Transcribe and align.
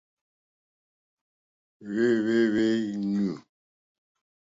Hwɛ́hwɛ̂hwɛ́ 1.89 2.67
ɲû. 2.93 3.33